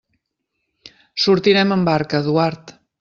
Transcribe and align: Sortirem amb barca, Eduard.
Sortirem 1.25 1.75
amb 1.77 1.91
barca, 1.91 2.23
Eduard. 2.27 2.75